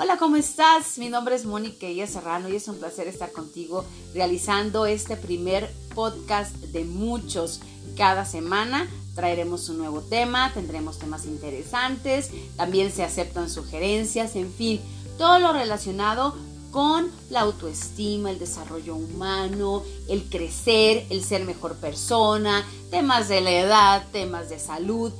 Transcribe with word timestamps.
Hola, 0.00 0.16
¿cómo 0.16 0.36
estás? 0.36 0.96
Mi 0.98 1.08
nombre 1.08 1.34
es 1.34 1.44
Mónica 1.44 1.88
Ella 1.88 2.06
Serrano 2.06 2.48
y 2.48 2.54
es 2.54 2.68
un 2.68 2.78
placer 2.78 3.08
estar 3.08 3.32
contigo 3.32 3.84
realizando 4.14 4.86
este 4.86 5.16
primer 5.16 5.74
podcast 5.92 6.54
de 6.54 6.84
muchos. 6.84 7.60
Cada 7.96 8.24
semana 8.24 8.88
traeremos 9.16 9.68
un 9.68 9.78
nuevo 9.78 10.00
tema, 10.02 10.52
tendremos 10.54 11.00
temas 11.00 11.26
interesantes, 11.26 12.30
también 12.56 12.92
se 12.92 13.02
aceptan 13.02 13.50
sugerencias, 13.50 14.36
en 14.36 14.52
fin, 14.52 14.80
todo 15.18 15.40
lo 15.40 15.52
relacionado 15.52 16.36
con 16.70 17.10
la 17.28 17.40
autoestima, 17.40 18.30
el 18.30 18.38
desarrollo 18.38 18.94
humano, 18.94 19.82
el 20.08 20.22
crecer, 20.30 21.06
el 21.10 21.24
ser 21.24 21.44
mejor 21.44 21.74
persona, 21.74 22.64
temas 22.92 23.28
de 23.28 23.40
la 23.40 23.50
edad, 23.50 24.06
temas 24.12 24.48
de 24.48 24.60
salud, 24.60 25.12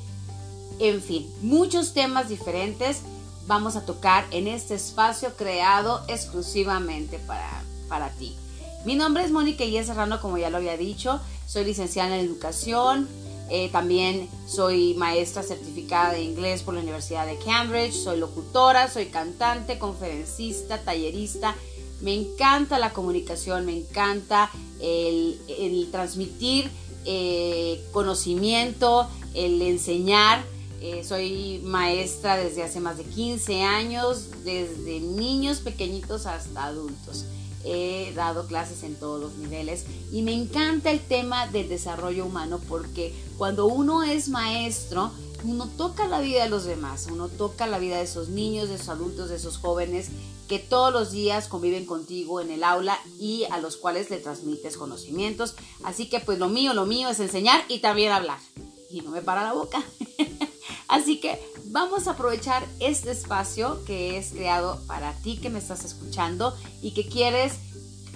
en 0.78 1.02
fin, 1.02 1.28
muchos 1.42 1.94
temas 1.94 2.28
diferentes 2.28 3.02
vamos 3.48 3.74
a 3.76 3.84
tocar 3.84 4.26
en 4.30 4.46
este 4.46 4.74
espacio 4.74 5.34
creado 5.34 6.04
exclusivamente 6.06 7.18
para, 7.18 7.64
para 7.88 8.10
ti. 8.10 8.36
Mi 8.84 8.94
nombre 8.94 9.24
es 9.24 9.32
Mónica 9.32 9.64
Yes 9.64 9.86
Serrano, 9.86 10.20
como 10.20 10.38
ya 10.38 10.50
lo 10.50 10.58
había 10.58 10.76
dicho, 10.76 11.20
soy 11.46 11.64
licenciada 11.64 12.16
en 12.16 12.26
educación, 12.26 13.08
eh, 13.50 13.70
también 13.72 14.28
soy 14.46 14.94
maestra 14.94 15.42
certificada 15.42 16.12
de 16.12 16.22
inglés 16.22 16.62
por 16.62 16.74
la 16.74 16.80
Universidad 16.80 17.26
de 17.26 17.38
Cambridge, 17.38 17.94
soy 17.94 18.20
locutora, 18.20 18.88
soy 18.88 19.06
cantante, 19.06 19.78
conferencista, 19.78 20.82
tallerista. 20.82 21.56
Me 22.02 22.14
encanta 22.14 22.78
la 22.78 22.92
comunicación, 22.92 23.64
me 23.64 23.76
encanta 23.76 24.50
el, 24.80 25.88
transmitir 25.90 26.70
eh, 27.06 27.82
conocimiento, 27.92 29.08
el 29.34 29.62
enseñar. 29.62 30.44
Eh, 30.80 31.02
soy 31.04 31.60
maestra 31.64 32.36
desde 32.36 32.62
hace 32.62 32.78
más 32.78 32.98
de 32.98 33.04
15 33.04 33.62
años, 33.62 34.28
desde 34.44 35.00
niños 35.00 35.58
pequeñitos 35.58 36.26
hasta 36.26 36.64
adultos. 36.64 37.24
He 37.64 38.12
dado 38.14 38.46
clases 38.46 38.84
en 38.84 38.94
todos 38.94 39.20
los 39.20 39.34
niveles 39.36 39.84
y 40.12 40.22
me 40.22 40.32
encanta 40.32 40.92
el 40.92 41.00
tema 41.00 41.48
del 41.48 41.68
desarrollo 41.68 42.24
humano 42.24 42.60
porque 42.68 43.12
cuando 43.36 43.66
uno 43.66 44.04
es 44.04 44.28
maestro, 44.28 45.10
uno 45.44 45.68
toca 45.76 46.06
la 46.06 46.20
vida 46.20 46.44
de 46.44 46.48
los 46.48 46.64
demás, 46.64 47.08
uno 47.10 47.28
toca 47.28 47.66
la 47.66 47.78
vida 47.78 47.96
de 47.96 48.04
esos 48.04 48.28
niños, 48.28 48.68
de 48.68 48.76
esos 48.76 48.88
adultos, 48.88 49.30
de 49.30 49.36
esos 49.36 49.58
jóvenes 49.58 50.08
que 50.48 50.60
todos 50.60 50.92
los 50.92 51.10
días 51.10 51.48
conviven 51.48 51.84
contigo 51.84 52.40
en 52.40 52.50
el 52.50 52.64
aula 52.64 52.98
y 53.18 53.44
a 53.50 53.58
los 53.58 53.76
cuales 53.76 54.10
le 54.10 54.18
transmites 54.18 54.76
conocimientos. 54.76 55.54
Así 55.82 56.08
que 56.08 56.20
pues 56.20 56.38
lo 56.38 56.48
mío, 56.48 56.72
lo 56.72 56.86
mío 56.86 57.08
es 57.08 57.20
enseñar 57.20 57.62
y 57.68 57.80
también 57.80 58.12
hablar. 58.12 58.38
Y 58.90 59.02
no 59.02 59.10
me 59.10 59.20
para 59.20 59.42
la 59.42 59.52
boca. 59.52 59.82
Así 60.88 61.20
que 61.20 61.38
vamos 61.66 62.08
a 62.08 62.12
aprovechar 62.12 62.66
este 62.80 63.10
espacio 63.10 63.84
que 63.84 64.16
es 64.16 64.30
creado 64.30 64.80
para 64.86 65.12
ti 65.12 65.36
que 65.36 65.50
me 65.50 65.58
estás 65.58 65.84
escuchando 65.84 66.56
y 66.80 66.92
que 66.92 67.06
quieres 67.06 67.54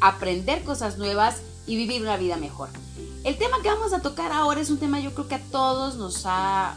aprender 0.00 0.64
cosas 0.64 0.96
nuevas 0.96 1.42
y 1.66 1.76
vivir 1.76 2.00
una 2.00 2.16
vida 2.16 2.36
mejor. 2.36 2.70
El 3.24 3.36
tema 3.36 3.60
que 3.62 3.68
vamos 3.68 3.92
a 3.92 4.00
tocar 4.00 4.32
ahora 4.32 4.60
es 4.60 4.70
un 4.70 4.78
tema 4.78 5.00
yo 5.00 5.12
creo 5.14 5.28
que 5.28 5.34
a 5.36 5.44
todos 5.50 5.96
nos 5.96 6.22
ha 6.24 6.76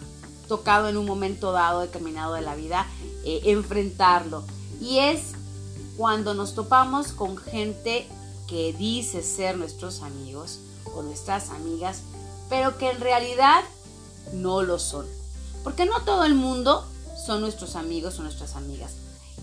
tocado 0.50 0.90
en 0.90 0.98
un 0.98 1.06
momento 1.06 1.54
dado 1.54 1.80
determinado 1.80 2.34
de 2.34 2.42
la 2.42 2.56
vida 2.56 2.86
eh, 3.24 3.42
enfrentarlo 3.46 4.44
y 4.80 5.00
es 5.00 5.32
cuando 5.98 6.36
nos 6.36 6.54
topamos 6.54 7.14
con 7.14 7.38
gente 7.38 8.06
que 8.48 8.74
dice 8.74 9.24
ser 9.24 9.58
nuestros 9.58 10.02
amigos 10.02 10.60
o 10.94 11.02
nuestras 11.02 11.50
amigas 11.50 12.02
pero 12.48 12.78
que 12.78 12.92
en 12.92 13.00
realidad 13.00 13.64
no 14.34 14.62
lo 14.62 14.78
son. 14.78 15.08
Porque 15.66 15.88
no 15.88 16.00
todo 16.06 16.26
el 16.26 16.36
mundo 16.36 16.86
son 17.26 17.42
nuestros 17.42 17.76
amigos 17.76 18.20
o 18.20 18.22
nuestras 18.22 18.56
amigas. 18.56 18.94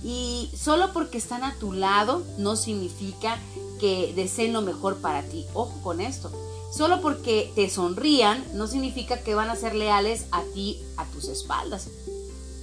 Y 0.04 0.48
solo 0.56 0.92
porque 0.92 1.18
están 1.18 1.42
a 1.42 1.56
tu 1.58 1.72
lado 1.72 2.22
no 2.38 2.54
significa 2.54 3.38
que 3.80 4.12
deseen 4.14 4.52
lo 4.52 4.62
mejor 4.62 4.98
para 4.98 5.24
ti. 5.24 5.44
Ojo 5.52 5.82
con 5.82 6.00
esto. 6.00 6.30
Solo 6.72 7.02
porque 7.02 7.50
te 7.56 7.68
sonrían 7.68 8.44
no 8.54 8.68
significa 8.68 9.20
que 9.24 9.34
van 9.34 9.50
a 9.50 9.56
ser 9.56 9.74
leales 9.74 10.26
a 10.30 10.42
ti 10.54 10.80
a 10.96 11.06
tus 11.06 11.24
espaldas. 11.24 11.88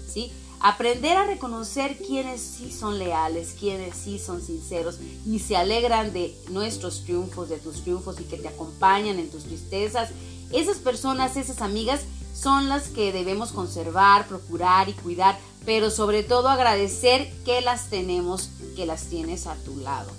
¿Sí? 0.07 0.31
Aprender 0.61 1.17
a 1.17 1.25
reconocer 1.25 1.97
quienes 1.97 2.39
sí 2.39 2.71
son 2.71 2.97
leales, 2.97 3.55
quienes 3.59 3.97
sí 3.97 4.19
son 4.19 4.41
sinceros 4.41 4.99
y 5.25 5.39
se 5.39 5.57
alegran 5.57 6.13
de 6.13 6.33
nuestros 6.49 7.03
triunfos, 7.03 7.49
de 7.49 7.57
tus 7.57 7.83
triunfos 7.83 8.21
y 8.21 8.23
que 8.23 8.37
te 8.37 8.47
acompañan 8.47 9.19
en 9.19 9.29
tus 9.29 9.43
tristezas. 9.43 10.11
Esas 10.51 10.77
personas, 10.77 11.35
esas 11.35 11.61
amigas, 11.61 12.01
son 12.41 12.69
las 12.69 12.87
que 12.87 13.11
debemos 13.11 13.51
conservar, 13.51 14.27
procurar 14.27 14.87
y 14.89 14.93
cuidar, 14.93 15.37
pero 15.65 15.91
sobre 15.91 16.23
todo 16.23 16.47
agradecer 16.47 17.31
que 17.43 17.61
las 17.61 17.89
tenemos, 17.89 18.49
que 18.75 18.85
las 18.85 19.05
tienes 19.05 19.47
a 19.47 19.55
tu 19.55 19.77
lado. 19.77 20.11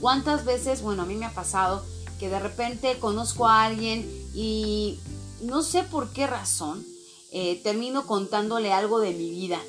¿Cuántas 0.00 0.44
veces, 0.44 0.82
bueno, 0.82 1.02
a 1.02 1.06
mí 1.06 1.14
me 1.14 1.26
ha 1.26 1.34
pasado 1.34 1.84
que 2.18 2.28
de 2.28 2.40
repente 2.40 2.98
conozco 2.98 3.46
a 3.46 3.64
alguien 3.64 4.08
y 4.34 4.98
no 5.42 5.62
sé 5.62 5.84
por 5.84 6.12
qué 6.12 6.26
razón, 6.26 6.84
eh, 7.30 7.60
termino 7.62 8.06
contándole 8.06 8.72
algo 8.72 8.98
de 9.00 9.12
mi 9.12 9.30
vida. 9.30 9.60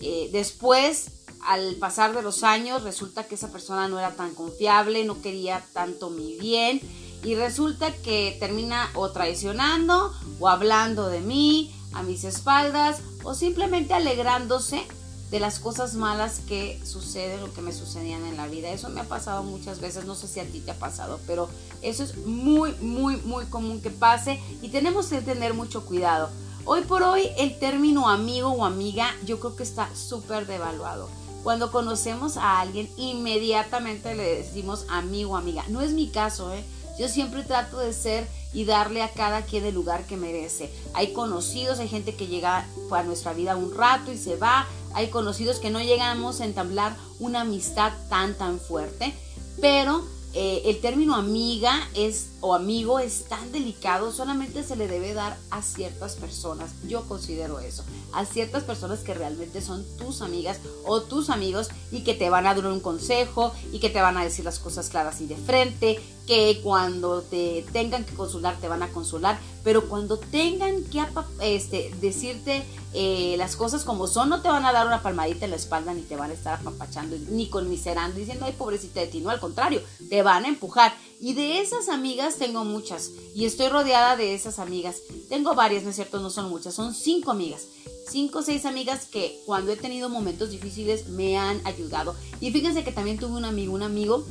Eh, 0.00 0.28
después, 0.32 1.06
al 1.40 1.76
pasar 1.76 2.14
de 2.14 2.22
los 2.22 2.42
años, 2.42 2.82
resulta 2.82 3.24
que 3.24 3.36
esa 3.36 3.52
persona 3.52 3.88
no 3.88 3.98
era 3.98 4.16
tan 4.16 4.34
confiable, 4.34 5.04
no 5.04 5.22
quería 5.22 5.64
tanto 5.72 6.10
mi 6.10 6.36
bien 6.36 6.80
y 7.24 7.34
resulta 7.34 7.92
que 7.92 8.36
termina 8.38 8.90
o 8.94 9.10
traicionando 9.10 10.12
o 10.38 10.48
hablando 10.48 11.08
de 11.08 11.20
mí 11.20 11.74
a 11.92 12.02
mis 12.02 12.24
espaldas 12.24 13.00
o 13.22 13.34
simplemente 13.34 13.94
alegrándose 13.94 14.86
de 15.30 15.40
las 15.40 15.58
cosas 15.58 15.94
malas 15.94 16.40
que 16.46 16.80
suceden 16.84 17.42
o 17.42 17.52
que 17.52 17.62
me 17.62 17.72
sucedían 17.72 18.24
en 18.26 18.36
la 18.36 18.46
vida. 18.46 18.70
Eso 18.70 18.88
me 18.90 19.00
ha 19.00 19.08
pasado 19.08 19.42
muchas 19.42 19.80
veces, 19.80 20.04
no 20.04 20.14
sé 20.14 20.28
si 20.28 20.38
a 20.38 20.44
ti 20.44 20.60
te 20.60 20.70
ha 20.70 20.78
pasado, 20.78 21.18
pero 21.26 21.48
eso 21.82 22.04
es 22.04 22.16
muy, 22.18 22.72
muy, 22.80 23.16
muy 23.16 23.46
común 23.46 23.80
que 23.80 23.90
pase 23.90 24.40
y 24.62 24.68
tenemos 24.68 25.06
que 25.06 25.22
tener 25.22 25.54
mucho 25.54 25.84
cuidado. 25.86 26.30
Hoy 26.66 26.82
por 26.82 27.02
hoy 27.02 27.30
el 27.36 27.58
término 27.58 28.08
amigo 28.08 28.50
o 28.50 28.64
amiga 28.64 29.10
yo 29.24 29.40
creo 29.40 29.56
que 29.56 29.64
está 29.64 29.94
súper 29.94 30.46
devaluado. 30.46 31.08
Cuando 31.42 31.70
conocemos 31.70 32.38
a 32.38 32.60
alguien, 32.60 32.88
inmediatamente 32.96 34.14
le 34.14 34.36
decimos 34.36 34.86
amigo 34.88 35.32
o 35.32 35.36
amiga. 35.36 35.64
No 35.68 35.82
es 35.82 35.92
mi 35.92 36.08
caso, 36.08 36.54
¿eh? 36.54 36.64
Yo 36.98 37.08
siempre 37.08 37.42
trato 37.42 37.78
de 37.78 37.92
ser 37.92 38.26
y 38.52 38.64
darle 38.64 39.02
a 39.02 39.12
cada 39.12 39.42
quien 39.42 39.64
el 39.64 39.74
lugar 39.74 40.06
que 40.06 40.16
merece. 40.16 40.70
Hay 40.94 41.12
conocidos, 41.12 41.80
hay 41.80 41.88
gente 41.88 42.14
que 42.14 42.28
llega 42.28 42.66
a 42.90 43.02
nuestra 43.02 43.32
vida 43.32 43.56
un 43.56 43.74
rato 43.74 44.12
y 44.12 44.18
se 44.18 44.36
va. 44.36 44.66
Hay 44.94 45.08
conocidos 45.08 45.58
que 45.58 45.70
no 45.70 45.80
llegamos 45.80 46.40
a 46.40 46.44
entablar 46.44 46.96
una 47.18 47.40
amistad 47.40 47.92
tan 48.08 48.34
tan 48.34 48.60
fuerte, 48.60 49.12
pero 49.60 50.04
eh, 50.36 50.68
el 50.68 50.80
término 50.80 51.14
amiga 51.14 51.88
es 51.94 52.30
o 52.40 52.56
amigo 52.56 52.98
es 52.98 53.26
tan 53.26 53.52
delicado, 53.52 54.10
solamente 54.10 54.64
se 54.64 54.74
le 54.74 54.88
debe 54.88 55.14
dar 55.14 55.36
a 55.50 55.62
ciertas 55.62 56.16
personas. 56.16 56.72
Yo 56.88 57.06
considero 57.06 57.60
eso, 57.60 57.84
a 58.12 58.24
ciertas 58.24 58.64
personas 58.64 58.98
que 59.00 59.14
realmente 59.14 59.60
son 59.60 59.84
tus 59.96 60.22
amigas 60.22 60.58
o 60.86 61.02
tus 61.02 61.30
amigos 61.30 61.68
y 61.92 62.02
que 62.02 62.14
te 62.14 62.30
van 62.30 62.48
a 62.48 62.54
dar 62.54 62.66
un 62.66 62.80
consejo 62.80 63.52
y 63.72 63.78
que 63.78 63.90
te 63.90 64.00
van 64.00 64.16
a 64.16 64.24
decir 64.24 64.44
las 64.44 64.58
cosas 64.58 64.90
claras 64.90 65.20
y 65.20 65.26
de 65.26 65.36
frente, 65.36 66.00
que 66.26 66.60
cuando 66.62 67.22
te 67.22 67.64
tengan 67.72 68.04
que 68.04 68.14
consolar 68.14 68.58
te 68.60 68.68
van 68.68 68.82
a 68.82 68.90
consolar, 68.90 69.38
pero 69.62 69.88
cuando 69.88 70.18
tengan 70.18 70.84
que 70.84 71.02
este, 71.40 71.94
decirte 72.00 72.64
eh, 72.94 73.34
las 73.38 73.56
cosas 73.56 73.84
como 73.84 74.06
son, 74.06 74.28
no 74.28 74.40
te 74.40 74.48
van 74.48 74.64
a 74.64 74.72
dar 74.72 74.86
una 74.86 75.02
palmadita 75.02 75.44
en 75.44 75.50
la 75.50 75.56
espalda 75.56 75.92
ni 75.92 76.02
te 76.02 76.16
van 76.16 76.30
a 76.30 76.34
estar 76.34 76.60
apapachando 76.60 77.16
ni 77.30 77.48
conmiserando 77.48 78.18
diciendo, 78.18 78.46
ay 78.46 78.52
pobrecita 78.52 79.00
de 79.00 79.08
ti, 79.08 79.20
no, 79.20 79.30
al 79.30 79.40
contrario, 79.40 79.82
te 80.08 80.22
van 80.22 80.44
a 80.44 80.48
empujar. 80.48 80.94
Y 81.20 81.34
de 81.34 81.60
esas 81.60 81.88
amigas 81.88 82.36
tengo 82.36 82.64
muchas 82.64 83.10
y 83.34 83.44
estoy 83.46 83.68
rodeada 83.68 84.16
de 84.16 84.34
esas 84.34 84.58
amigas. 84.58 84.96
Tengo 85.28 85.54
varias, 85.54 85.82
no 85.82 85.90
es 85.90 85.96
cierto, 85.96 86.20
no 86.20 86.30
son 86.30 86.48
muchas, 86.48 86.74
son 86.74 86.94
cinco 86.94 87.30
amigas 87.30 87.66
cinco 88.06 88.40
o 88.40 88.42
seis 88.42 88.66
amigas 88.66 89.06
que 89.06 89.40
cuando 89.46 89.72
he 89.72 89.76
tenido 89.76 90.08
momentos 90.08 90.50
difíciles 90.50 91.08
me 91.08 91.36
han 91.36 91.66
ayudado. 91.66 92.14
Y 92.40 92.50
fíjense 92.52 92.84
que 92.84 92.92
también 92.92 93.18
tuve 93.18 93.36
un 93.36 93.44
amigo, 93.44 93.74
un 93.74 93.82
amigo 93.82 94.26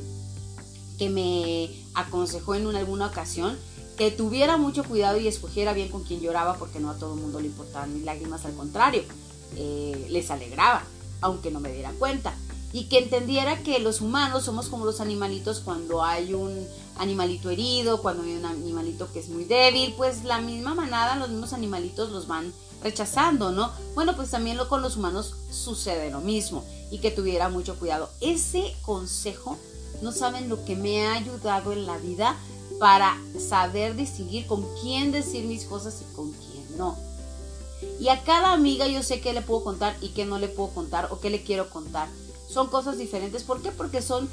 que 0.98 1.10
me 1.10 1.70
aconsejó 1.94 2.54
en 2.54 2.74
alguna 2.74 3.06
ocasión 3.06 3.58
que 3.96 4.10
tuviera 4.10 4.56
mucho 4.56 4.84
cuidado 4.84 5.18
y 5.18 5.28
escogiera 5.28 5.72
bien 5.72 5.88
con 5.88 6.02
quien 6.02 6.20
lloraba 6.20 6.56
porque 6.56 6.80
no 6.80 6.90
a 6.90 6.96
todo 6.96 7.14
el 7.14 7.20
mundo 7.20 7.40
le 7.40 7.46
importaban 7.46 7.94
mis 7.94 8.04
lágrimas, 8.04 8.44
al 8.44 8.54
contrario, 8.54 9.02
eh, 9.56 10.06
les 10.10 10.30
alegraba, 10.30 10.82
aunque 11.20 11.50
no 11.50 11.60
me 11.60 11.72
diera 11.72 11.92
cuenta. 11.98 12.34
Y 12.72 12.84
que 12.86 12.98
entendiera 12.98 13.62
que 13.62 13.78
los 13.78 14.00
humanos 14.00 14.44
somos 14.44 14.68
como 14.68 14.84
los 14.84 15.00
animalitos 15.00 15.60
cuando 15.60 16.02
hay 16.02 16.34
un 16.34 16.66
animalito 16.96 17.50
herido, 17.50 18.02
cuando 18.02 18.24
hay 18.24 18.32
un 18.32 18.46
animalito 18.46 19.12
que 19.12 19.20
es 19.20 19.28
muy 19.28 19.44
débil, 19.44 19.94
pues 19.96 20.24
la 20.24 20.40
misma 20.40 20.74
manada, 20.74 21.14
los 21.14 21.28
mismos 21.28 21.52
animalitos 21.52 22.10
los 22.10 22.26
van 22.26 22.52
rechazando, 22.82 23.52
¿no? 23.52 23.70
Bueno, 23.94 24.16
pues 24.16 24.30
también 24.30 24.56
lo, 24.56 24.68
con 24.68 24.82
los 24.82 24.96
humanos 24.96 25.36
sucede 25.50 26.10
lo 26.10 26.20
mismo 26.20 26.64
y 26.90 26.98
que 26.98 27.12
tuviera 27.12 27.48
mucho 27.48 27.78
cuidado. 27.78 28.10
Ese 28.20 28.74
consejo 28.82 29.56
no 30.02 30.12
saben 30.12 30.48
lo 30.48 30.64
que 30.64 30.76
me 30.76 31.06
ha 31.06 31.14
ayudado 31.14 31.72
en 31.72 31.86
la 31.86 31.96
vida 31.98 32.36
para 32.78 33.16
saber 33.38 33.96
distinguir 33.96 34.46
con 34.46 34.64
quién 34.82 35.12
decir 35.12 35.44
mis 35.44 35.64
cosas 35.64 36.02
y 36.02 36.14
con 36.14 36.32
quién 36.32 36.76
no. 36.76 36.96
Y 38.00 38.08
a 38.08 38.22
cada 38.22 38.52
amiga 38.52 38.86
yo 38.86 39.02
sé 39.02 39.20
qué 39.20 39.32
le 39.32 39.42
puedo 39.42 39.62
contar 39.62 39.96
y 40.00 40.08
qué 40.08 40.24
no 40.24 40.38
le 40.38 40.48
puedo 40.48 40.70
contar 40.70 41.08
o 41.10 41.20
qué 41.20 41.30
le 41.30 41.42
quiero 41.42 41.70
contar. 41.70 42.08
Son 42.48 42.68
cosas 42.68 42.98
diferentes. 42.98 43.42
¿Por 43.42 43.62
qué? 43.62 43.70
Porque 43.70 44.02
son 44.02 44.28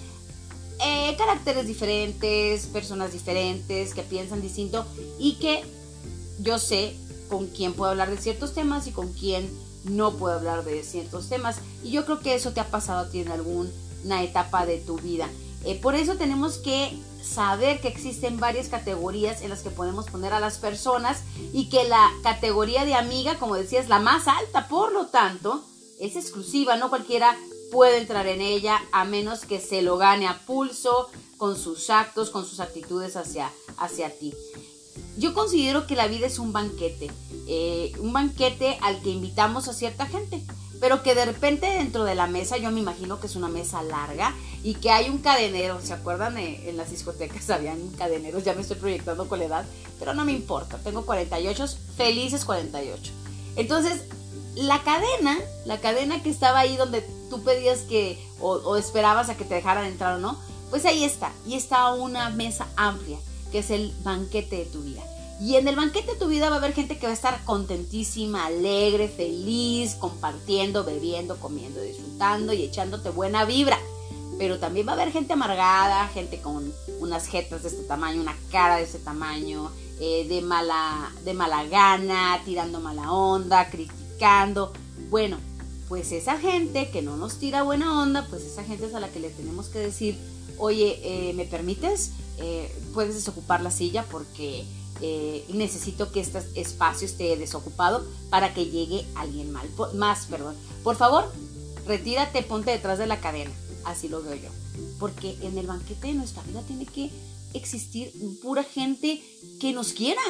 eh, 0.84 1.16
caracteres 1.18 1.68
diferentes, 1.68 2.66
personas 2.68 3.14
diferentes, 3.14 3.94
que 3.94 4.02
piensan 4.04 4.42
distinto 4.42 4.86
y 5.20 5.34
que 5.36 5.64
yo 6.40 6.58
sé 6.58 6.96
con 7.30 7.48
quién 7.48 7.74
puedo 7.74 7.92
hablar 7.92 8.10
de 8.10 8.18
ciertos 8.18 8.54
temas 8.54 8.88
y 8.88 8.92
con 8.92 9.12
quién 9.14 9.50
no 9.84 10.14
puedo 10.14 10.36
hablar 10.36 10.64
de 10.64 10.84
ciertos 10.84 11.30
temas. 11.30 11.58
Y 11.84 11.92
yo 11.92 12.06
creo 12.06 12.20
que 12.20 12.36
eso 12.36 12.52
te 12.52 12.60
ha 12.60 12.68
pasado 12.68 13.00
a 13.00 13.10
ti 13.10 13.20
en 13.20 13.30
alguna 13.30 14.24
etapa 14.24 14.66
de 14.66 14.80
tu 14.80 14.98
vida. 14.98 15.30
Eh, 15.64 15.80
por 15.80 15.96
eso 15.96 16.16
tenemos 16.16 16.58
que 16.58 16.98
saber 17.24 17.82
que 17.82 17.88
existen 17.88 18.40
varias 18.40 18.68
categorías 18.68 19.42
en 19.42 19.50
las 19.50 19.62
que 19.62 19.70
podemos 19.70 20.10
poner 20.10 20.34
a 20.34 20.40
las 20.40 20.58
personas 20.58 21.22
y 21.54 21.70
que 21.70 21.84
la 21.84 22.10
categoría 22.24 22.84
de 22.86 22.96
amiga, 22.96 23.38
como 23.38 23.56
decía, 23.56 23.80
es 23.80 23.90
la 23.90 24.00
más 24.00 24.28
alta, 24.28 24.68
por 24.68 24.92
lo 24.92 25.08
tanto, 25.08 25.64
es 26.00 26.16
exclusiva, 26.16 26.78
no 26.78 26.90
cualquiera 26.90 27.38
puede 27.72 28.00
entrar 28.00 28.28
en 28.28 28.42
ella 28.42 28.82
a 28.92 29.06
menos 29.06 29.46
que 29.46 29.60
se 29.60 29.82
lo 29.82 29.98
gane 29.98 30.28
a 30.28 30.46
pulso 30.46 31.10
con 31.38 31.58
sus 31.58 31.90
actos, 31.90 32.30
con 32.30 32.46
sus 32.46 32.60
actitudes 32.60 33.16
hacia, 33.16 33.52
hacia 33.78 34.10
ti. 34.18 34.34
Yo 35.18 35.34
considero 35.34 35.88
que 35.88 35.96
la 35.96 36.08
vida 36.08 36.28
es 36.28 36.40
un 36.40 36.54
banquete, 36.54 37.10
eh, 37.48 37.94
un 38.00 38.14
banquete 38.14 38.78
al 38.82 39.02
que 39.02 39.10
invitamos 39.10 39.68
a 39.68 39.74
cierta 39.74 40.06
gente 40.06 40.44
pero 40.82 41.04
que 41.04 41.14
de 41.14 41.26
repente 41.26 41.68
dentro 41.68 42.04
de 42.04 42.16
la 42.16 42.26
mesa, 42.26 42.58
yo 42.58 42.72
me 42.72 42.80
imagino 42.80 43.20
que 43.20 43.28
es 43.28 43.36
una 43.36 43.48
mesa 43.48 43.84
larga 43.84 44.36
y 44.64 44.74
que 44.74 44.90
hay 44.90 45.10
un 45.10 45.20
cadenero, 45.20 45.80
¿se 45.80 45.94
acuerdan? 45.94 46.40
Eh, 46.40 46.70
en 46.70 46.76
las 46.76 46.90
discotecas 46.90 47.50
habían 47.52 47.88
cadeneros, 47.92 48.44
ya 48.44 48.56
me 48.56 48.62
estoy 48.62 48.78
proyectando 48.78 49.30
con 49.30 49.40
la 49.40 49.46
edad, 49.46 49.66
pero 50.00 50.16
no 50.16 50.26
me 50.26 50.34
importa, 50.34 50.80
tengo 50.80 51.06
48, 51.06 51.68
felices 51.96 52.44
48. 52.44 53.12
Entonces, 53.56 54.02
la 54.56 54.82
cadena, 54.84 55.38
la 55.66 55.80
cadena 55.80 56.24
que 56.24 56.32
estaba 56.32 56.60
ahí 56.60 56.76
donde 56.76 57.06
tú 57.30 57.44
pedías 57.44 57.82
que, 57.82 58.20
o, 58.40 58.54
o 58.54 58.76
esperabas 58.76 59.30
a 59.30 59.38
que 59.38 59.46
te 59.46 59.54
dejaran 59.54 59.86
entrar 59.86 60.16
o 60.16 60.20
no, 60.20 60.38
pues 60.72 60.86
ahí 60.86 61.04
está, 61.04 61.32
y 61.46 61.54
está 61.54 61.94
una 61.94 62.32
mesa 62.32 62.68
amplia, 62.76 63.20
que 63.52 63.60
es 63.60 63.70
el 63.70 63.94
banquete 64.04 64.56
de 64.56 64.66
tu 64.66 64.82
vida. 64.82 65.04
Y 65.42 65.56
en 65.56 65.68
el 65.68 65.76
banquete 65.76 66.12
de 66.12 66.20
tu 66.20 66.28
vida 66.28 66.50
va 66.50 66.58
a 66.58 66.60
haber 66.60 66.74
gente 66.74 67.00
que 67.00 67.08
va 67.08 67.12
a 67.12 67.16
estar 67.16 67.44
contentísima, 67.46 68.46
alegre, 68.46 69.08
feliz, 69.08 69.96
compartiendo, 69.96 70.84
bebiendo, 70.84 71.40
comiendo, 71.40 71.82
disfrutando 71.82 72.54
y 72.54 72.62
echándote 72.62 73.10
buena 73.10 73.44
vibra. 73.44 73.80
Pero 74.38 74.60
también 74.60 74.88
va 74.88 74.92
a 74.92 74.96
haber 74.96 75.12
gente 75.12 75.34
amargada, 75.34 76.08
gente 76.10 76.40
con 76.42 76.72
unas 77.00 77.26
jetas 77.26 77.64
de 77.64 77.70
este 77.70 77.82
tamaño, 77.84 78.22
una 78.22 78.38
cara 78.52 78.76
de 78.76 78.84
este 78.84 79.00
tamaño, 79.00 79.72
eh, 80.00 80.28
de, 80.30 80.44
mala, 80.44 81.12
de 81.26 81.34
mala 81.34 81.64
gana, 81.66 82.40
tirando 82.46 82.80
mala 82.80 83.12
onda, 83.12 83.68
criticando. 83.72 84.72
Bueno, 85.10 85.38
pues 85.90 86.12
esa 86.12 86.38
gente 86.38 86.92
que 86.92 87.02
no 87.02 87.18
nos 87.18 87.40
tira 87.40 87.64
buena 87.64 88.00
onda, 88.00 88.28
pues 88.30 88.44
esa 88.44 88.64
gente 88.64 88.86
es 88.86 88.94
a 88.94 89.00
la 89.00 89.10
que 89.10 89.20
le 89.20 89.32
tenemos 89.32 89.70
que 89.70 89.80
decir, 89.80 90.20
oye, 90.60 91.00
eh, 91.02 91.34
¿me 91.34 91.46
permites? 91.46 92.12
Eh, 92.38 92.72
puedes 92.94 93.16
desocupar 93.16 93.62
la 93.62 93.72
silla 93.72 94.06
porque 94.12 94.66
eh, 95.02 95.46
necesito 95.50 96.12
que 96.12 96.20
este 96.20 96.40
espacio 96.56 97.06
esté 97.06 97.36
desocupado 97.36 98.06
para 98.30 98.54
que 98.54 98.66
llegue 98.66 99.06
alguien 99.16 99.52
más. 99.52 100.26
Perdón. 100.28 100.56
Por 100.84 100.96
favor, 100.96 101.32
retírate, 101.88 102.44
ponte 102.44 102.72
detrás 102.72 103.00
de 103.00 103.08
la 103.08 103.20
cadena. 103.20 103.52
Así 103.84 104.08
lo 104.08 104.22
veo 104.22 104.36
yo. 104.36 104.50
Porque 105.00 105.38
en 105.42 105.58
el 105.58 105.68
banquete 105.68 106.08
de 106.08 106.14
nuestra 106.14 106.44
vida 106.44 106.62
tiene 106.68 106.86
que 106.86 107.10
existir 107.54 108.14
pura 108.42 108.64
gente 108.64 109.24
que 109.60 109.74
nos 109.74 109.94
quiera. 109.94 110.22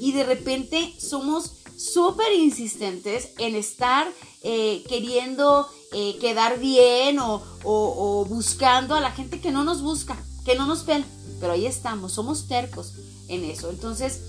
Y 0.00 0.12
de 0.12 0.24
repente 0.24 0.94
somos 0.98 1.52
súper 1.76 2.32
insistentes 2.32 3.30
en 3.38 3.54
estar 3.54 4.10
eh, 4.42 4.84
queriendo 4.88 5.68
eh, 5.92 6.16
quedar 6.20 6.58
bien 6.58 7.18
o, 7.18 7.42
o, 7.62 8.24
buscando 8.24 8.94
a 8.94 9.00
la 9.00 9.12
gente 9.12 9.40
que 9.40 9.52
no 9.52 9.64
nos 9.64 9.80
busca, 9.80 10.16
que 10.44 10.56
no 10.56 10.66
nos 10.66 10.80
pela. 10.80 11.06
Pero 11.40 11.52
ahí 11.52 11.66
estamos, 11.66 12.12
somos 12.12 12.48
tercos 12.48 12.94
en 13.28 13.44
eso. 13.44 13.70
Entonces, 13.70 14.20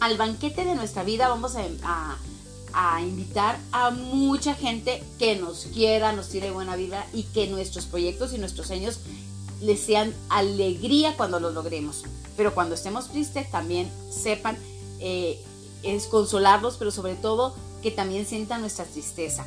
al 0.00 0.16
banquete 0.16 0.64
de 0.64 0.74
nuestra 0.74 1.04
vida 1.04 1.28
vamos 1.28 1.54
a, 1.56 2.18
invitar 3.02 3.58
a 3.72 3.90
mucha 3.90 4.54
gente 4.54 5.02
que 5.18 5.36
nos 5.36 5.66
quiera, 5.66 6.12
nos 6.12 6.28
tire 6.28 6.52
buena 6.52 6.76
vida 6.76 7.04
y 7.12 7.24
que 7.24 7.48
nuestros 7.48 7.86
proyectos 7.86 8.32
y 8.32 8.38
nuestros 8.38 8.68
sueños 8.68 9.00
les 9.60 9.80
sean 9.80 10.14
alegría 10.28 11.16
cuando 11.16 11.40
los 11.40 11.52
logremos. 11.52 12.04
Pero 12.36 12.54
cuando 12.54 12.76
estemos 12.76 13.08
tristes, 13.08 13.50
también 13.50 13.90
sepan 14.10 14.56
eh, 15.00 15.42
es 15.82 16.06
consolarlos, 16.06 16.76
pero 16.76 16.90
sobre 16.90 17.14
todo 17.14 17.54
que 17.82 17.90
también 17.90 18.26
sientan 18.26 18.60
nuestra 18.60 18.84
tristeza. 18.84 19.46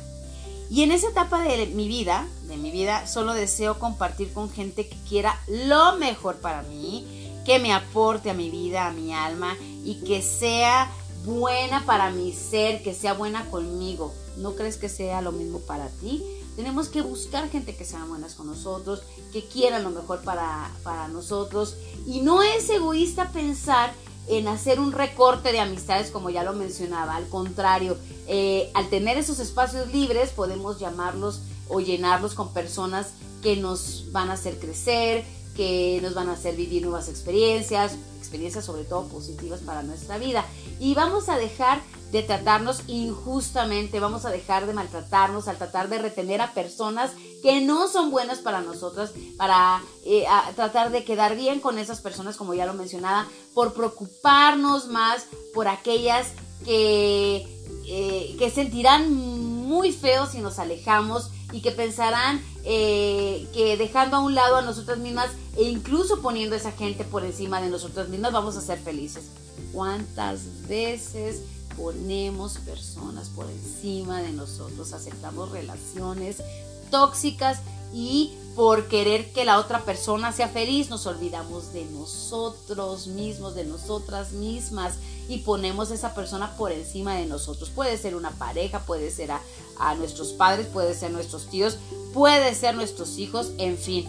Y 0.70 0.82
en 0.82 0.92
esa 0.92 1.10
etapa 1.10 1.42
de 1.42 1.66
mi 1.66 1.88
vida, 1.88 2.26
de 2.48 2.56
mi 2.56 2.70
vida, 2.70 3.06
solo 3.06 3.34
deseo 3.34 3.78
compartir 3.78 4.32
con 4.32 4.50
gente 4.50 4.88
que 4.88 4.96
quiera 5.08 5.38
lo 5.46 5.96
mejor 5.96 6.36
para 6.36 6.62
mí, 6.62 7.23
que 7.44 7.58
me 7.58 7.72
aporte 7.72 8.30
a 8.30 8.34
mi 8.34 8.50
vida, 8.50 8.86
a 8.86 8.92
mi 8.92 9.12
alma 9.12 9.56
y 9.84 9.96
que 10.04 10.22
sea 10.22 10.90
buena 11.24 11.84
para 11.86 12.10
mi 12.10 12.32
ser, 12.32 12.82
que 12.82 12.94
sea 12.94 13.14
buena 13.14 13.50
conmigo. 13.50 14.12
¿No 14.36 14.54
crees 14.54 14.76
que 14.76 14.88
sea 14.88 15.20
lo 15.22 15.32
mismo 15.32 15.60
para 15.60 15.88
ti? 15.88 16.22
Tenemos 16.56 16.88
que 16.88 17.02
buscar 17.02 17.50
gente 17.50 17.74
que 17.74 17.84
sean 17.84 18.08
buenas 18.08 18.34
con 18.34 18.46
nosotros, 18.46 19.02
que 19.32 19.44
quieran 19.44 19.82
lo 19.82 19.90
mejor 19.90 20.22
para, 20.22 20.70
para 20.82 21.08
nosotros. 21.08 21.76
Y 22.06 22.20
no 22.20 22.42
es 22.42 22.68
egoísta 22.70 23.30
pensar 23.32 23.92
en 24.26 24.48
hacer 24.48 24.80
un 24.80 24.92
recorte 24.92 25.52
de 25.52 25.60
amistades 25.60 26.10
como 26.10 26.30
ya 26.30 26.44
lo 26.44 26.52
mencionaba. 26.52 27.16
Al 27.16 27.28
contrario, 27.28 27.96
eh, 28.26 28.70
al 28.74 28.88
tener 28.88 29.18
esos 29.18 29.38
espacios 29.40 29.92
libres 29.92 30.30
podemos 30.30 30.78
llamarlos 30.78 31.42
o 31.68 31.80
llenarlos 31.80 32.34
con 32.34 32.52
personas 32.52 33.14
que 33.42 33.56
nos 33.56 34.12
van 34.12 34.30
a 34.30 34.34
hacer 34.34 34.58
crecer, 34.58 35.24
que 35.54 36.00
nos 36.02 36.14
van 36.14 36.28
a 36.28 36.32
hacer 36.32 36.56
vivir 36.56 36.82
nuevas 36.82 37.08
experiencias, 37.08 37.96
experiencias 38.18 38.64
sobre 38.64 38.84
todo 38.84 39.06
positivas 39.08 39.60
para 39.60 39.82
nuestra 39.82 40.18
vida. 40.18 40.44
Y 40.80 40.94
vamos 40.94 41.28
a 41.28 41.36
dejar 41.36 41.80
de 42.10 42.22
tratarnos 42.22 42.82
injustamente, 42.86 44.00
vamos 44.00 44.24
a 44.24 44.30
dejar 44.30 44.66
de 44.66 44.72
maltratarnos, 44.72 45.48
al 45.48 45.58
tratar 45.58 45.88
de 45.88 45.98
retener 45.98 46.40
a 46.40 46.54
personas 46.54 47.12
que 47.42 47.60
no 47.60 47.88
son 47.88 48.10
buenas 48.10 48.38
para 48.38 48.60
nosotras, 48.60 49.12
para 49.36 49.82
eh, 50.04 50.24
tratar 50.54 50.90
de 50.90 51.04
quedar 51.04 51.36
bien 51.36 51.60
con 51.60 51.78
esas 51.78 52.00
personas, 52.00 52.36
como 52.36 52.54
ya 52.54 52.66
lo 52.66 52.74
mencionaba, 52.74 53.26
por 53.52 53.74
preocuparnos 53.74 54.86
más 54.88 55.26
por 55.52 55.66
aquellas 55.68 56.28
que, 56.64 57.46
eh, 57.86 58.36
que 58.38 58.50
sentirán 58.50 59.12
muy 59.12 59.92
feos 59.92 60.30
si 60.30 60.38
nos 60.38 60.58
alejamos 60.58 61.30
y 61.54 61.60
que 61.60 61.70
pensarán 61.70 62.42
eh, 62.64 63.46
que 63.54 63.76
dejando 63.76 64.16
a 64.16 64.20
un 64.20 64.34
lado 64.34 64.56
a 64.56 64.62
nosotras 64.62 64.98
mismas 64.98 65.30
e 65.56 65.62
incluso 65.62 66.20
poniendo 66.20 66.56
a 66.56 66.58
esa 66.58 66.72
gente 66.72 67.04
por 67.04 67.24
encima 67.24 67.62
de 67.62 67.68
nosotras 67.68 68.08
mismas 68.08 68.32
vamos 68.32 68.56
a 68.56 68.60
ser 68.60 68.80
felices. 68.80 69.26
¿Cuántas 69.72 70.66
veces 70.66 71.42
ponemos 71.76 72.58
personas 72.58 73.28
por 73.28 73.48
encima 73.48 74.20
de 74.20 74.32
nosotros? 74.32 74.92
Aceptamos 74.92 75.52
relaciones 75.52 76.42
tóxicas 76.90 77.60
y 77.94 78.36
por 78.56 78.88
querer 78.88 79.32
que 79.32 79.44
la 79.44 79.58
otra 79.58 79.84
persona 79.84 80.32
sea 80.32 80.48
feliz 80.48 80.90
nos 80.90 81.06
olvidamos 81.06 81.72
de 81.72 81.84
nosotros 81.86 83.06
mismos, 83.06 83.54
de 83.54 83.64
nosotras 83.64 84.32
mismas 84.32 84.96
y 85.28 85.38
ponemos 85.38 85.90
a 85.90 85.94
esa 85.94 86.12
persona 86.12 86.56
por 86.56 86.72
encima 86.72 87.14
de 87.14 87.26
nosotros. 87.26 87.70
Puede 87.70 87.96
ser 87.96 88.16
una 88.16 88.32
pareja, 88.32 88.80
puede 88.80 89.12
ser 89.12 89.30
a, 89.30 89.40
a 89.78 89.94
nuestros 89.94 90.32
padres, 90.32 90.66
puede 90.66 90.94
ser 90.94 91.12
nuestros 91.12 91.46
tíos, 91.46 91.78
puede 92.12 92.54
ser 92.56 92.74
nuestros 92.74 93.16
hijos, 93.18 93.52
en 93.58 93.78
fin. 93.78 94.08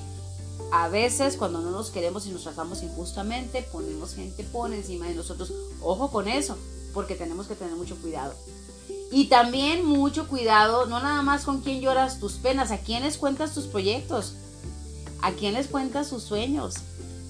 A 0.72 0.90
veces 0.90 1.38
cuando 1.38 1.62
no 1.62 1.70
nos 1.70 1.92
queremos 1.92 2.26
y 2.26 2.32
nos 2.32 2.44
tratamos 2.44 2.82
injustamente, 2.82 3.62
ponemos 3.72 4.16
gente 4.16 4.44
por 4.44 4.74
encima 4.74 5.08
de 5.08 5.14
nosotros. 5.14 5.54
Ojo 5.82 6.10
con 6.10 6.28
eso, 6.28 6.58
porque 6.92 7.16
tenemos 7.16 7.46
que 7.46 7.56
tener 7.56 7.76
mucho 7.76 7.96
cuidado. 7.98 8.34
Y 9.16 9.28
también 9.28 9.86
mucho 9.86 10.28
cuidado, 10.28 10.88
no 10.88 11.00
nada 11.00 11.22
más 11.22 11.46
con 11.46 11.62
quién 11.62 11.80
lloras 11.80 12.20
tus 12.20 12.34
penas, 12.34 12.72
a 12.72 12.80
quién 12.80 13.04
les 13.04 13.18
cuentas 13.18 13.54
tus 13.54 13.64
proyectos, 13.64 14.34
a 15.22 15.32
quién 15.32 15.54
les 15.54 15.68
cuentas 15.68 16.10
sus 16.10 16.22
sueños, 16.22 16.76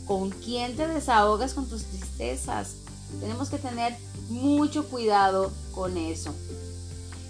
con 0.08 0.32
quién 0.32 0.76
te 0.76 0.88
desahogas 0.88 1.54
con 1.54 1.70
tus 1.70 1.84
tristezas. 1.84 2.78
Tenemos 3.20 3.52
que 3.52 3.60
tener 3.60 3.96
mucho 4.30 4.90
cuidado 4.90 5.52
con 5.74 5.96
eso. 5.96 6.34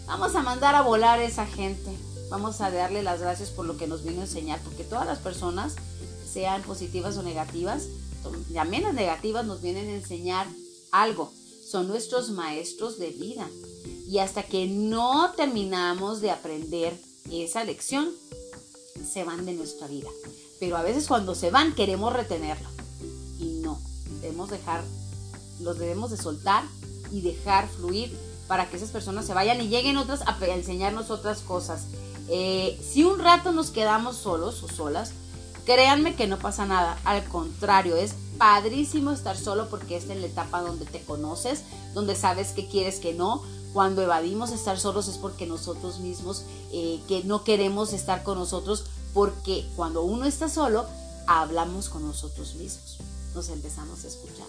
Vamos 0.07 0.33
a 0.35 0.41
mandar 0.41 0.73
a 0.73 0.83
volar 0.83 1.19
a 1.19 1.25
esa 1.25 1.45
gente. 1.45 1.91
Vamos 2.29 2.61
a 2.61 2.71
darle 2.71 3.03
las 3.03 3.19
gracias 3.19 3.49
por 3.49 3.65
lo 3.65 3.75
que 3.75 3.87
nos 3.87 4.05
vino 4.05 4.21
a 4.21 4.23
enseñar, 4.23 4.61
porque 4.61 4.85
todas 4.85 5.05
las 5.05 5.19
personas, 5.19 5.75
sean 6.31 6.61
positivas 6.61 7.17
o 7.17 7.23
negativas, 7.23 7.87
también 8.53 8.83
las 8.83 8.93
negativas 8.93 9.45
nos 9.45 9.61
vienen 9.61 9.89
a 9.89 9.95
enseñar 9.95 10.47
algo. 10.93 11.33
Son 11.75 11.89
nuestros 11.89 12.29
maestros 12.29 12.97
de 12.99 13.09
vida. 13.09 13.49
Y 14.07 14.19
hasta 14.19 14.43
que 14.43 14.65
no 14.65 15.33
terminamos 15.35 16.21
de 16.21 16.31
aprender 16.31 16.97
esa 17.29 17.65
lección, 17.65 18.07
se 19.05 19.25
van 19.25 19.45
de 19.45 19.51
nuestra 19.51 19.85
vida. 19.87 20.07
Pero 20.57 20.77
a 20.77 20.83
veces 20.83 21.05
cuando 21.05 21.35
se 21.35 21.51
van 21.51 21.75
queremos 21.75 22.13
retenerlo. 22.13 22.69
Y 23.41 23.59
no, 23.61 23.77
debemos 24.21 24.51
dejar, 24.51 24.85
los 25.59 25.77
debemos 25.77 26.11
de 26.11 26.15
soltar 26.15 26.63
y 27.11 27.19
dejar 27.19 27.67
fluir 27.67 28.17
para 28.47 28.69
que 28.69 28.77
esas 28.77 28.91
personas 28.91 29.25
se 29.25 29.33
vayan 29.33 29.59
y 29.59 29.67
lleguen 29.67 29.97
otras 29.97 30.21
a, 30.21 30.37
enseñarnos 30.45 31.11
otras 31.11 31.39
cosas. 31.39 31.87
Eh, 32.29 32.81
si 32.89 33.03
un 33.03 33.19
rato 33.19 33.51
nos 33.51 33.69
quedamos 33.69 34.15
solos 34.15 34.63
o 34.63 34.69
solas, 34.69 35.11
créanme 35.65 36.15
que 36.15 36.25
no 36.25 36.39
pasa 36.39 36.65
nada. 36.65 36.97
Al 37.03 37.25
contrario, 37.25 37.97
es 37.97 38.13
padrísimo 38.37 39.11
estar 39.11 39.37
solo 39.37 39.69
porque 39.69 39.97
esta 39.97 40.13
es 40.13 40.19
la 40.19 40.27
etapa 40.27 40.61
donde 40.61 40.85
te 40.85 41.03
conoces, 41.03 41.63
donde 41.93 42.15
sabes 42.15 42.49
que 42.49 42.67
quieres 42.67 42.99
que 42.99 43.13
no. 43.13 43.43
Cuando 43.73 44.01
evadimos 44.01 44.51
estar 44.51 44.79
solos 44.79 45.07
es 45.07 45.17
porque 45.17 45.45
nosotros 45.45 45.99
mismos 45.99 46.43
eh, 46.71 47.01
que 47.07 47.23
no 47.23 47.43
queremos 47.43 47.91
estar 47.91 48.23
con 48.23 48.37
nosotros, 48.37 48.85
porque 49.13 49.67
cuando 49.75 50.03
uno 50.03 50.25
está 50.25 50.49
solo, 50.49 50.85
hablamos 51.27 51.89
con 51.89 52.05
nosotros 52.05 52.55
mismos, 52.55 52.97
nos 53.33 53.49
empezamos 53.49 54.03
a 54.03 54.07
escuchar. 54.07 54.47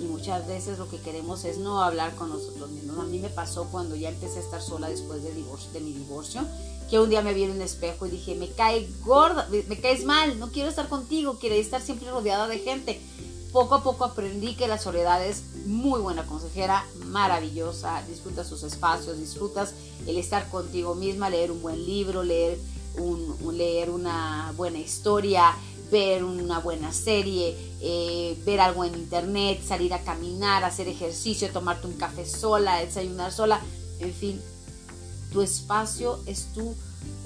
Y 0.00 0.04
muchas 0.06 0.46
veces 0.46 0.78
lo 0.78 0.88
que 0.88 0.98
queremos 1.00 1.44
es 1.44 1.58
no 1.58 1.82
hablar 1.82 2.14
con 2.16 2.28
nosotros 2.28 2.70
mismos. 2.70 2.98
A 2.98 3.04
mí 3.04 3.18
me 3.18 3.28
pasó 3.30 3.68
cuando 3.70 3.94
ya 3.94 4.08
empecé 4.08 4.38
a 4.38 4.42
estar 4.42 4.60
sola 4.60 4.88
después 4.88 5.22
de, 5.22 5.80
mi 5.80 5.92
divorcio, 5.92 6.42
que 6.92 7.00
un 7.00 7.08
día 7.08 7.22
me 7.22 7.32
vi 7.32 7.44
en 7.44 7.52
un 7.52 7.62
espejo 7.62 8.06
y 8.06 8.10
dije, 8.10 8.34
me 8.34 8.50
cae 8.50 8.86
gorda, 9.02 9.48
me, 9.66 9.80
caes 9.80 10.04
mal, 10.04 10.38
no 10.38 10.52
quiero 10.52 10.68
estar 10.68 10.90
contigo, 10.90 11.38
quiero 11.40 11.54
estar 11.54 11.80
siempre 11.80 12.10
rodeada 12.10 12.46
de 12.48 12.58
gente. 12.58 13.00
Poco 13.50 13.76
a 13.76 13.82
poco 13.82 14.04
aprendí 14.04 14.56
que 14.56 14.68
la 14.68 14.76
soledad 14.76 15.24
es 15.24 15.42
muy 15.64 16.02
buena 16.02 16.26
consejera, 16.26 16.84
maravillosa, 17.06 18.02
disfrutas 18.02 18.46
sus 18.46 18.62
espacios, 18.62 19.18
disfrutas 19.18 19.72
el 20.06 20.18
estar 20.18 20.50
contigo 20.50 20.94
misma, 20.94 21.30
leer 21.30 21.50
un 21.50 21.62
buen 21.62 21.82
libro, 21.82 22.22
leer, 22.22 22.58
leer 23.50 23.88
una 23.88 24.52
buena 24.58 24.78
historia, 24.78 25.56
ver 25.90 26.22
una 26.24 26.58
buena 26.58 26.92
serie, 26.92 27.56
eh, 27.80 28.36
ver 28.44 28.60
algo 28.60 28.84
en 28.84 28.96
internet, 28.96 29.62
salir 29.66 29.94
a 29.94 30.02
caminar, 30.04 30.62
hacer 30.62 30.88
ejercicio, 30.88 31.50
tomarte 31.52 31.86
un 31.86 31.94
café 31.94 32.26
sola, 32.26 32.80
desayunar 32.80 33.32
sola, 33.32 33.62
en 33.98 34.12
fin, 34.12 34.42
tu 35.32 35.42
espacio 35.42 36.20
es 36.26 36.52
tu, 36.52 36.74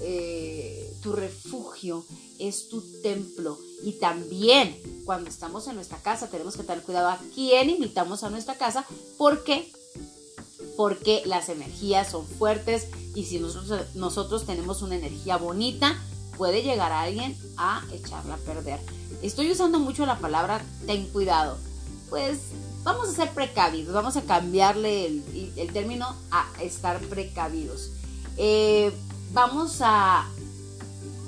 eh, 0.01 0.95
tu 1.03 1.13
refugio, 1.13 2.05
es 2.39 2.69
tu 2.69 2.81
templo. 3.03 3.59
Y 3.83 3.93
también 3.93 4.77
cuando 5.05 5.29
estamos 5.31 5.67
en 5.69 5.77
nuestra 5.77 5.99
casa 5.99 6.29
tenemos 6.29 6.57
que 6.57 6.63
tener 6.63 6.83
cuidado 6.83 7.09
a 7.09 7.21
quién 7.35 7.71
invitamos 7.71 8.23
a 8.25 8.31
nuestra 8.31 8.57
casa, 8.57 8.87
porque 9.19 9.71
porque 10.77 11.23
las 11.25 11.49
energías 11.49 12.11
son 12.11 12.27
fuertes 12.27 12.89
y 13.15 13.25
si 13.25 13.39
nosotros, 13.39 13.95
nosotros 13.95 14.45
tenemos 14.45 14.83
una 14.83 14.97
energía 14.97 15.39
bonita, 15.39 15.99
puede 16.37 16.63
llegar 16.63 16.93
a 16.93 17.03
alguien 17.03 17.37
a 17.57 17.83
echarla 17.93 18.35
a 18.35 18.39
perder. 18.39 18.81
Estoy 19.23 19.51
usando 19.51 19.79
mucho 19.79 20.05
la 20.05 20.19
palabra 20.19 20.63
ten 20.87 21.07
cuidado. 21.09 21.57
Pues 22.11 22.39
vamos 22.87 23.09
a 23.09 23.12
ser 23.12 23.35
precavidos, 23.35 23.93
vamos 23.93 24.16
a 24.16 24.23
cambiarle 24.23 25.07
el, 25.07 25.73
término 25.73 26.07
a 26.31 26.47
estar 26.62 27.00
precavidos. 27.00 27.90
Eh, 28.37 28.93
vamos 29.33 29.78
a, 29.81 30.28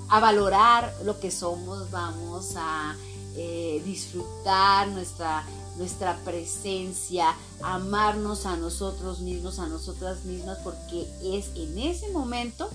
valorar 0.08 0.94
lo 1.04 1.18
que 1.18 1.32
somos, 1.32 1.90
vamos 1.90 2.52
a 2.56 2.94
eh, 3.34 3.82
disfrutar 3.84 4.86
nuestra, 4.88 5.44
nuestra 5.78 6.16
presencia, 6.18 7.34
amarnos 7.60 8.46
a 8.46 8.56
nosotros 8.56 9.18
mismos, 9.18 9.58
a 9.58 9.66
nosotras 9.66 10.24
mismas, 10.24 10.58
porque 10.58 11.08
es 11.24 11.50
en 11.56 11.76
ese 11.76 12.08
momento 12.10 12.70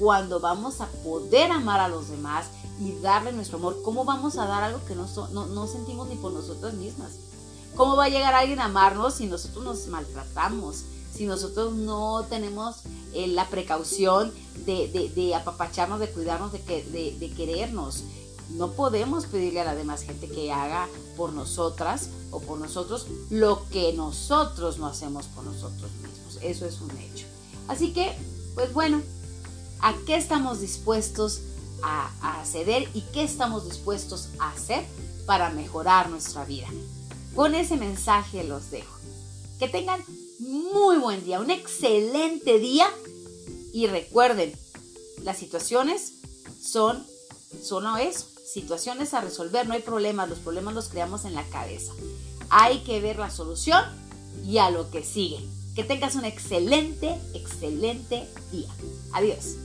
cuando 0.00 0.40
vamos 0.40 0.80
a 0.80 0.86
poder 1.04 1.52
amar 1.52 1.78
a 1.78 1.86
los 1.86 2.08
demás 2.08 2.46
y 2.80 2.92
darle 3.02 3.32
nuestro 3.32 3.58
amor, 3.58 3.82
¿cómo 3.84 4.04
vamos 4.04 4.36
a 4.36 4.46
dar 4.46 4.64
algo 4.64 4.84
que 4.84 4.96
no, 4.96 5.06
no, 5.28 5.66
sentimos 5.68 6.08
ni 6.08 6.16
por 6.16 6.32
nosotras 6.32 6.74
mismas? 6.74 7.12
¿Cómo 7.76 7.96
va 7.96 8.06
a 8.06 8.08
llegar 8.08 8.34
alguien 8.34 8.60
a 8.60 8.66
amarnos 8.66 9.14
si 9.14 9.26
nosotros 9.26 9.64
nos 9.64 9.86
maltratamos? 9.86 10.84
Si 11.12 11.26
nosotros 11.26 11.74
no 11.74 12.24
tenemos 12.28 12.76
eh, 13.12 13.26
la 13.26 13.48
precaución 13.48 14.32
de, 14.64 15.34
apapacharnos, 15.34 16.00
de 16.00 16.10
cuidarnos, 16.10 16.52
de, 16.52 16.60
que, 16.60 16.84
de, 16.84 17.30
querernos. 17.30 18.04
No 18.50 18.72
podemos 18.72 19.26
pedirle 19.26 19.60
a 19.60 19.64
la 19.64 19.74
demás 19.74 20.02
gente 20.02 20.28
que 20.28 20.52
haga 20.52 20.88
por 21.16 21.32
nosotras 21.32 22.08
o 22.30 22.40
por 22.40 22.58
nosotros 22.58 23.06
lo 23.30 23.68
que 23.68 23.92
nosotros 23.92 24.78
no 24.78 24.86
hacemos 24.86 25.26
por 25.26 25.44
nosotros 25.44 25.90
mismos. 26.02 26.38
Eso 26.42 26.66
es 26.66 26.80
un 26.80 26.90
hecho. 26.98 27.26
Así 27.68 27.92
que, 27.92 28.16
pues 28.54 28.72
bueno, 28.72 29.00
a 29.80 29.94
qué 30.04 30.16
estamos 30.16 30.60
dispuestos 30.60 31.42
a, 31.82 32.42
ceder 32.44 32.88
y 32.94 33.02
qué 33.12 33.22
estamos 33.22 33.64
dispuestos 33.64 34.28
a 34.38 34.50
hacer 34.50 34.84
para 35.26 35.50
mejorar 35.50 36.10
nuestra 36.10 36.44
vida. 36.44 36.68
Con 37.34 37.54
ese 37.54 37.76
mensaje 37.76 38.44
los 38.44 38.70
dejo. 38.70 38.98
Que 39.58 39.68
tengan 39.68 40.02
muy 40.38 40.98
buen 40.98 41.24
día, 41.24 41.40
un 41.40 41.50
excelente 41.50 42.58
día 42.58 42.88
y 43.72 43.86
recuerden, 43.86 44.52
las 45.22 45.38
situaciones 45.38 46.14
son 46.60 47.06
solo 47.62 47.96
eso, 47.96 48.26
situaciones 48.52 49.14
a 49.14 49.20
resolver, 49.20 49.66
no 49.68 49.74
hay 49.74 49.82
problemas, 49.82 50.28
los 50.28 50.38
problemas 50.38 50.74
los 50.74 50.88
creamos 50.88 51.24
en 51.24 51.34
la 51.34 51.46
cabeza. 51.48 51.92
Hay 52.48 52.80
que 52.80 53.00
ver 53.00 53.18
la 53.18 53.30
solución 53.30 53.84
y 54.44 54.58
a 54.58 54.70
lo 54.70 54.90
que 54.90 55.04
sigue. 55.04 55.46
Que 55.76 55.84
tengas 55.84 56.16
un 56.16 56.24
excelente, 56.24 57.20
excelente 57.32 58.28
día. 58.50 58.68
Adiós. 59.12 59.56